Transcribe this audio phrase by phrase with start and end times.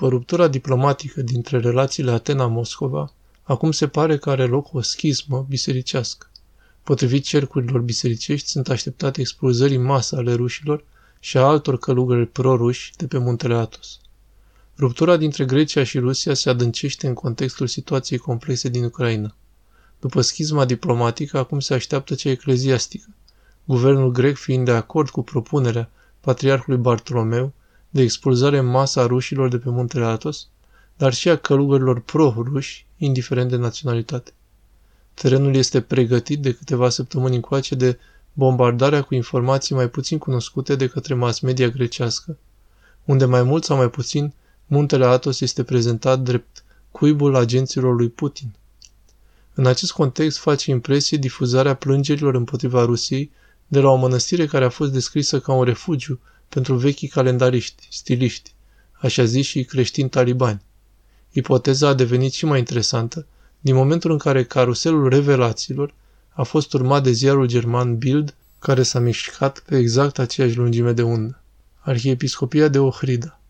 [0.00, 6.30] După ruptura diplomatică dintre relațiile Atena-Moscova, acum se pare că are loc o schismă bisericească.
[6.82, 10.84] Potrivit cercurilor bisericești, sunt așteptate expulzării masă ale rușilor
[11.20, 13.98] și a altor călugări proruși de pe muntele Atos.
[14.76, 19.34] Ruptura dintre Grecia și Rusia se adâncește în contextul situației complexe din Ucraina.
[20.00, 23.06] După schizma diplomatică, acum se așteaptă cea ecleziastică,
[23.64, 25.90] guvernul grec fiind de acord cu propunerea
[26.20, 27.52] patriarhului Bartolomeu
[27.90, 30.46] de expulzare în masă a rușilor de pe muntele Atos,
[30.96, 34.32] dar și a călugărilor pro-ruși, indiferent de naționalitate.
[35.14, 37.98] Terenul este pregătit de câteva săptămâni încoace de
[38.32, 42.36] bombardarea cu informații mai puțin cunoscute de către mass media grecească,
[43.04, 44.32] unde mai mult sau mai puțin
[44.66, 48.54] muntele Atos este prezentat drept cuibul agenților lui Putin.
[49.54, 53.30] În acest context face impresie difuzarea plângerilor împotriva Rusiei
[53.68, 58.52] de la o mănăstire care a fost descrisă ca un refugiu pentru vechii calendariști, stiliști,
[58.92, 60.62] așa zis și creștini talibani.
[61.30, 63.26] Ipoteza a devenit și mai interesantă
[63.60, 65.94] din momentul în care caruselul revelațiilor
[66.28, 71.02] a fost urmat de ziarul german Bild, care s-a mișcat pe exact aceeași lungime de
[71.02, 71.42] undă.
[71.78, 73.40] Arhiepiscopia de Ohrida.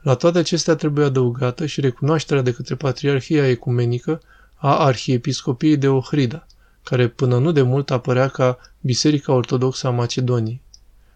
[0.00, 4.22] La toate acestea trebuie adăugată și recunoașterea de către Patriarhia Ecumenică
[4.54, 6.46] a Arhiepiscopiei de Ohrida,
[6.82, 10.60] care până nu de mult apărea ca Biserica Ortodoxă a Macedoniei.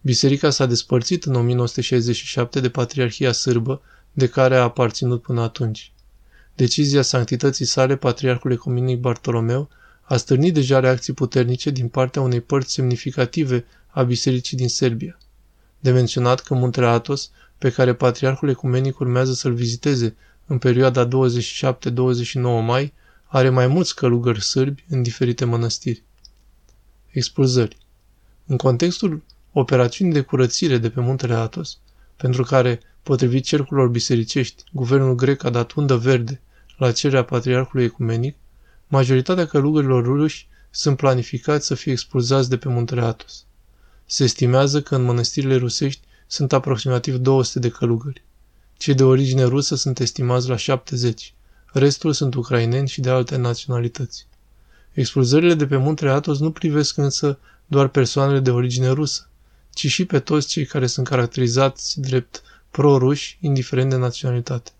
[0.00, 3.82] Biserica s-a despărțit în 1967 de Patriarhia Sârbă,
[4.12, 5.92] de care a aparținut până atunci.
[6.54, 9.68] Decizia sanctității sale, Patriarhul Ecumenic Bartolomeu,
[10.02, 15.18] a stârnit deja reacții puternice din partea unei părți semnificative a bisericii din Serbia.
[15.80, 21.08] De menționat că muntele Atos, pe care Patriarhul Ecumenic urmează să-l viziteze în perioada 27-29
[22.42, 22.92] mai,
[23.24, 26.04] are mai mulți călugări sârbi în diferite mănăstiri.
[27.16, 27.76] Expulzări
[28.46, 29.22] În contextul
[29.52, 31.78] operațiunii de curățire de pe muntele Atos,
[32.16, 36.40] pentru care, potrivit cercurilor bisericești, guvernul grec a dat undă verde
[36.76, 38.36] la cererea Patriarhului Ecumenic,
[38.88, 43.44] majoritatea călugărilor ruși sunt planificați să fie expulzați de pe muntele Atos.
[44.06, 48.22] Se estimează că în mănăstirile rusești sunt aproximativ 200 de călugări.
[48.76, 51.34] Cei de origine rusă sunt estimați la 70,
[51.72, 54.26] restul sunt ucraineni și de alte naționalități.
[54.96, 59.28] Expulzările de pe muntele Atos nu privesc însă doar persoanele de origine rusă,
[59.74, 64.70] ci și pe toți cei care sunt caracterizați drept pro-ruși, indiferent de naționalitate.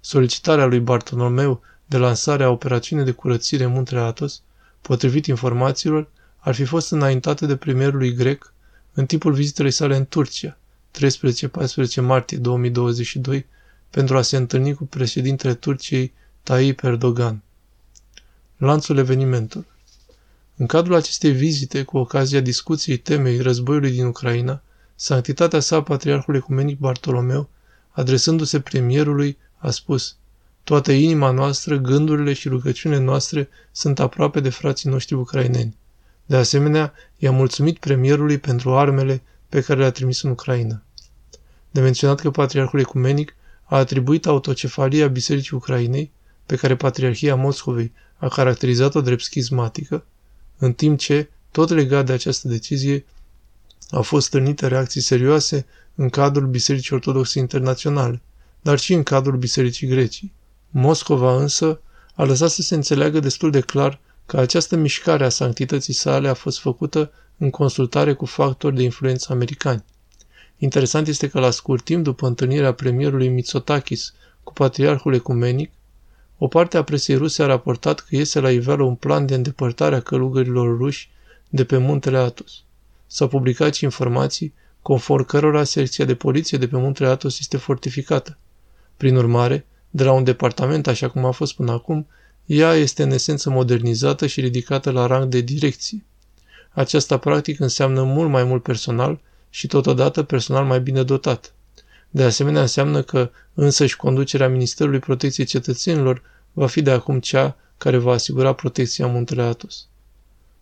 [0.00, 4.42] Solicitarea lui Bartolomeu de lansarea operațiunii de curățire în muntele Atos,
[4.80, 8.52] potrivit informațiilor, ar fi fost înaintată de premierului grec
[8.92, 10.58] în timpul vizitelei sale în Turcia,
[10.98, 13.46] 13-14 martie 2022,
[13.90, 16.12] pentru a se întâlni cu președintele Turciei
[16.42, 17.42] Tayyip Erdogan.
[18.58, 19.66] Lanțul evenimentelor
[20.56, 24.62] În cadrul acestei vizite, cu ocazia discuției temei războiului din Ucraina,
[24.94, 27.48] Sanctitatea sa, Patriarhul Ecumenic Bartolomeu,
[27.90, 30.16] adresându-se premierului, a spus
[30.64, 35.76] Toată inima noastră, gândurile și rugăciunile noastre sunt aproape de frații noștri ucraineni.
[36.26, 40.82] De asemenea, i-a mulțumit premierului pentru armele pe care le-a trimis în Ucraina.
[41.70, 46.12] De menționat că Patriarhul Ecumenic a atribuit autocefalia Bisericii Ucrainei,
[46.48, 50.04] pe care Patriarhia Moscovei a caracterizat-o drept schizmatică,
[50.58, 53.04] în timp ce, tot legat de această decizie,
[53.90, 58.20] au fost stârnite reacții serioase în cadrul Bisericii Ortodoxe Internaționale,
[58.62, 60.32] dar și în cadrul Bisericii Grecii.
[60.70, 61.80] Moscova însă
[62.14, 66.34] a lăsat să se înțeleagă destul de clar că această mișcare a sanctității sale a
[66.34, 69.84] fost făcută în consultare cu factori de influență americani.
[70.58, 75.70] Interesant este că la scurt timp după întâlnirea premierului Mitsotakis cu patriarhul ecumenic,
[76.38, 79.94] o parte a presei ruse a raportat că iese la iveală un plan de îndepărtare
[79.94, 81.10] a călugărilor ruși
[81.48, 82.62] de pe muntele Atos.
[83.06, 88.38] S-au publicat și informații conform cărora secția de poliție de pe muntele Atos este fortificată.
[88.96, 92.06] Prin urmare, de la un departament așa cum a fost până acum,
[92.46, 96.04] ea este în esență modernizată și ridicată la rang de direcție.
[96.70, 99.20] Aceasta practic înseamnă mult mai mult personal
[99.50, 101.54] și totodată personal mai bine dotat.
[102.10, 106.22] De asemenea, înseamnă că însăși conducerea Ministerului Protecției Cetățenilor
[106.52, 109.86] va fi de acum cea care va asigura protecția muntele Atos.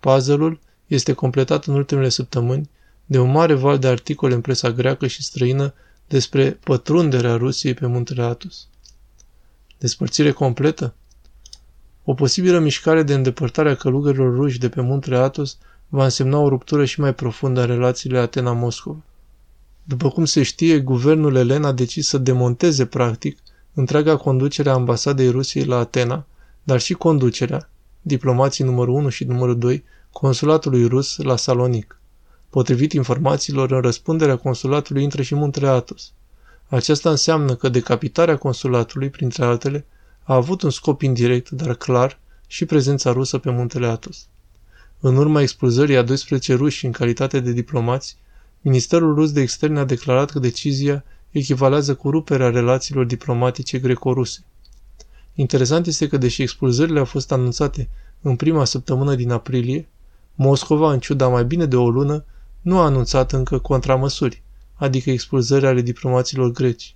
[0.00, 2.70] Puzzle-ul este completat în ultimele săptămâni
[3.06, 5.74] de un mare val de articole în presa greacă și străină
[6.08, 8.66] despre pătrunderea Rusiei pe muntele Atos.
[9.78, 10.94] Despărțire completă?
[12.04, 15.58] O posibilă mișcare de îndepărtare a călugărilor ruși de pe muntele Atos
[15.88, 19.02] va însemna o ruptură și mai profundă a relațiile Atena-Moscova.
[19.88, 23.38] După cum se știe, guvernul elen a decis să demonteze practic
[23.74, 26.26] întreaga conducere a ambasadei Rusiei la Atena,
[26.62, 27.70] dar și conducerea,
[28.02, 32.00] diplomații numărul 1 și numărul 2, consulatului rus la Salonic.
[32.50, 36.12] Potrivit informațiilor, în răspunderea consulatului intră și muntele Atos.
[36.66, 39.86] Aceasta înseamnă că decapitarea consulatului, printre altele,
[40.22, 44.26] a avut un scop indirect, dar clar, și prezența rusă pe muntele Atos.
[45.00, 48.16] În urma expulzării a 12 ruși în calitate de diplomați,
[48.60, 54.44] Ministerul rus de externe a declarat că decizia echivalează cu ruperea relațiilor diplomatice greco-ruse.
[55.34, 57.88] Interesant este că, deși expulzările au fost anunțate
[58.20, 59.88] în prima săptămână din aprilie,
[60.34, 62.24] Moscova, în ciuda mai bine de o lună,
[62.60, 64.42] nu a anunțat încă contramăsuri,
[64.74, 66.94] adică expulzări ale diplomaților greci.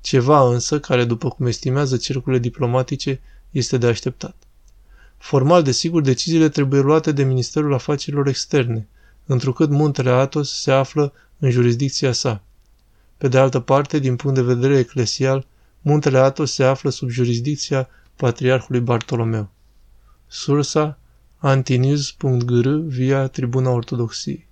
[0.00, 4.36] Ceva însă care, după cum estimează cercurile diplomatice, este de așteptat.
[5.16, 8.88] Formal, desigur, deciziile trebuie luate de Ministerul Afacerilor Externe,
[9.28, 12.42] întrucât muntele Atos se află în jurisdicția sa.
[13.16, 15.46] Pe de altă parte, din punct de vedere eclesial,
[15.80, 19.50] muntele Atos se află sub jurisdicția Patriarhului Bartolomeu.
[20.26, 20.98] Sursa
[21.36, 24.47] antinews.gr via Tribuna Ortodoxiei